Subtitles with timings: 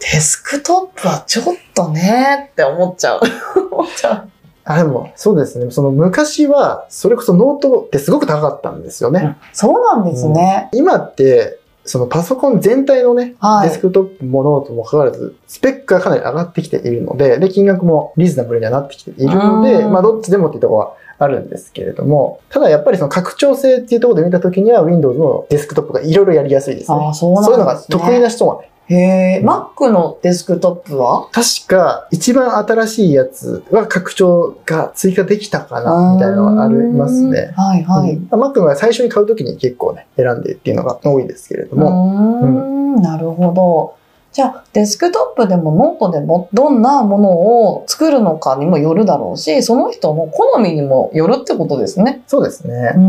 [0.00, 3.20] デスクトップはちょっとねって思っちゃう。
[3.70, 4.28] 思っちゃう。
[4.64, 5.70] あ、でも、そうですね。
[5.70, 9.36] その昔は、それこそノートってすごく高かったんですよね。
[9.52, 10.68] そうなんですね。
[10.72, 27.10] 今って、そのパソコン全体のね、はいデスクトップもノートもかかわらず、スペックがかなり上がってきているので、で、金額もリーズナブルにはなってきているので、うんまあ、どっちでもっていうところはあるんですけれども、ただやっぱりその拡張性っていうところで見たときには、Windows のデスクトップがいろいろやりやすいですね。
[27.14, 27.80] そうなんそういうのが。
[27.80, 31.28] 得意な人はね、へえ、Mac のデスクトップは？
[31.30, 37.54] 確か一番新しいやつは拡張が追加できたかな、みたいなのがありますね。
[37.56, 38.14] うんはいはい。
[38.14, 43.94] うん、Mac が最初に買うときに結構ね、選んでっていうのが多いですけれどうーも、ん、なるほど。
[44.32, 52.22] じゃあ、デスクトップでもノートでもどんなものを作るのかにもよるだろうし、その人の好みにもよるってことですね。
[52.28, 52.98] そうですねう。
[52.98, 53.00] ー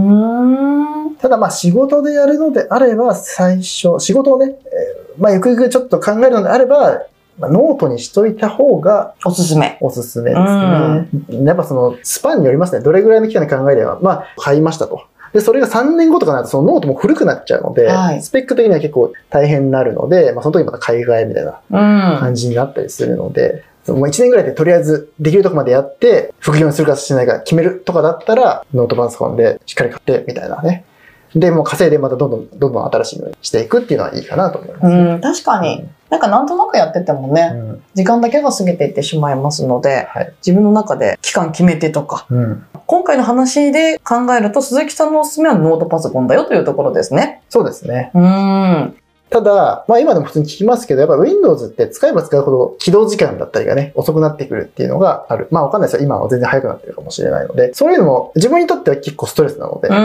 [1.10, 1.16] ん。
[1.18, 4.71] ただまあ仕事でやるのであれば最初、仕事をね、えー
[5.22, 7.04] まあゆくゆくちょっと考えるのであれば、
[7.38, 9.78] まあ、ノートにしといた方がおすすめ。
[9.80, 11.46] おすすめですね。
[11.46, 12.84] やっぱそのスパンによりますね。
[12.84, 15.04] どれぐらいの期間で考えれば、まあ買いましたと。
[15.32, 22.20] で、それが3年後とかになるとそのノートも古くなっちゃうので、はいスペック的には結構大変になるので、まあその時また買い替えみたいなうん。
[22.20, 30.86] 感じになったりするので、そのもう1年ぐらいでとりあえずできるとこまでやって、副業にするかしないか決めるとかだったら、ノートパソコンでしっかり買ってみたいなね。
[31.36, 34.86] で、もう稼いでまたどんどん、どんどん新しいのにしていくっていうのはいいかなと思います。
[34.86, 35.88] うん、確かに。
[36.10, 37.84] なんかなんとなくやっててもね、うん。
[37.94, 40.34] 時間だけが過ぎていってしまいますので、はい。
[40.46, 42.66] 自分の中で期間決めてとか、うん。
[42.86, 47.42] 今回の話で考えると鈴木さんのおすすめはノートパソコンだよというところですね。
[47.48, 48.12] そうですね。
[48.14, 48.96] うーん。
[49.32, 55.48] ただ、まあ今でも普通に聞きますけど、やっぱ Windows って使えば使うほど起動時間だったりがね、遅くなってくるっていうのがある。
[55.52, 56.06] まあわかんないですよ。
[56.06, 60.04] 今は全然早くなってるかもしれないので、そういうのも自分にとっては結構ストレスなので、うん、うう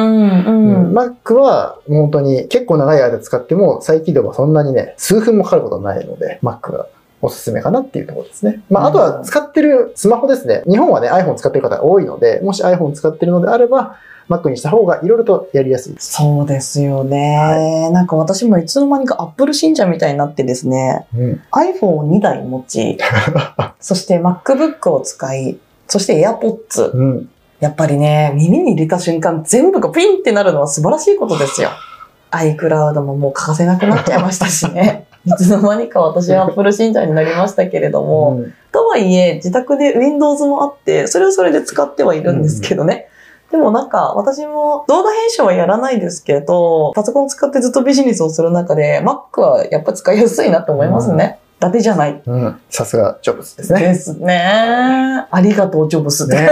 [0.88, 0.96] んん。
[0.96, 6.86] Mac は本当に結構長い間使っても再起動はそんなにね、数分もかかることはないので、Mac が
[7.22, 8.62] おすすめかなっていうところですね。
[8.70, 10.62] まあ、あとは使ってるスマホですね。
[10.68, 13.96] 日本はね、iPhone 使ってる方多いので、もし iPhone 使ってるのであれば、
[14.28, 16.12] Mac にした方がいろいろとやりやすいです。
[16.14, 21.42] そうですよね、なんか私もいつの間にか Apple 信者みたいになってですね、うん。
[21.52, 22.98] iPhone を2台持ち、
[23.80, 26.90] そして MacBook を使い、そして AirPods。
[26.92, 27.28] うん。
[27.60, 31.70] やっぱりね、耳に入れた瞬間全部がピンってなるのは素晴らしいことですよ。
[32.30, 35.05] iCloud ももう欠かせなくなっちゃいましたしね。
[35.26, 43.08] いつの間にか私は Apple 信者になりましたけれども、うんとはいえ、自宅で Windows もあって、それはそれで使ってはいるんですけどね。
[43.50, 51.38] でもなんか、私も動画編集はやらないですけど、パソコン使ってずっとビジネスをする中で、Mac はやっぱ使いやすいなと思いますね。
[51.58, 52.20] 伊達じゃない。
[52.22, 52.60] うん。
[52.68, 53.80] さすが、ジョブズですね。
[53.80, 55.26] ですね。
[55.30, 56.28] ありがとう、ジョブス。
[56.28, 56.50] ね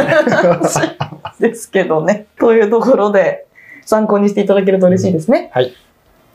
[1.40, 2.26] ですけどね。
[2.40, 3.44] というところで、
[3.84, 5.50] 参考にしていただけると嬉しいですね。
[5.52, 5.74] はい。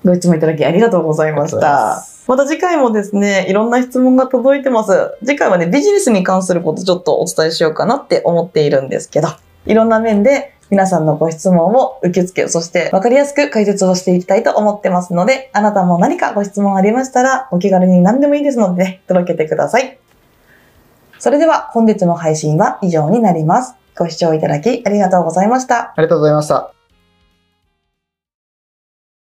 [0.04, 2.04] ご質問いただきありがとうございました。
[2.28, 5.18] また次回もですね、いろんな質問が届いてます。
[5.26, 9.30] 次回はね、ビジネスに関することちょっとお伝えしようかなって思っているんですけど、
[9.66, 19.98] いろんな面で皆さんのご質問を受け付け、そして分かりやすく解説をしていきたいと思ってますので、あなたも何かご質問ありましたら、お気軽に何でもいいですので、ね、届けてください。
[21.18, 23.76] それでは本日の配信は以上になります。
[23.98, 25.92] ご視聴いただきありがとうございました。
[25.92, 26.79] ありがとうございました。